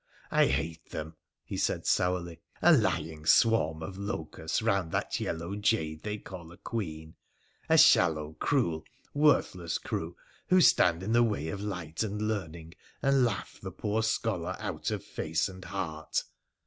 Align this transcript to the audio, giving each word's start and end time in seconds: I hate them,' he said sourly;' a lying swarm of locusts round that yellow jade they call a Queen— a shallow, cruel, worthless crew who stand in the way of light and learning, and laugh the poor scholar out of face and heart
I 0.31 0.47
hate 0.47 0.89
them,' 0.89 1.15
he 1.45 1.57
said 1.57 1.85
sourly;' 1.85 2.39
a 2.63 2.73
lying 2.75 3.23
swarm 3.27 3.83
of 3.83 3.99
locusts 3.99 4.63
round 4.63 4.91
that 4.93 5.19
yellow 5.19 5.55
jade 5.55 6.01
they 6.01 6.17
call 6.17 6.51
a 6.51 6.57
Queen— 6.57 7.13
a 7.69 7.77
shallow, 7.77 8.35
cruel, 8.39 8.83
worthless 9.13 9.77
crew 9.77 10.15
who 10.49 10.59
stand 10.59 11.03
in 11.03 11.11
the 11.13 11.21
way 11.21 11.49
of 11.49 11.61
light 11.61 12.01
and 12.01 12.19
learning, 12.23 12.73
and 13.03 13.23
laugh 13.23 13.59
the 13.61 13.69
poor 13.71 14.01
scholar 14.01 14.55
out 14.57 14.89
of 14.89 15.03
face 15.03 15.47
and 15.47 15.65
heart 15.65 16.23